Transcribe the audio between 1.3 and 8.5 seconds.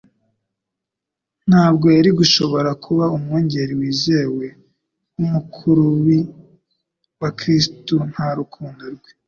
ntabwo yari gushobora kuba umwungeri wizewe w'umukurubi wa Kristo nta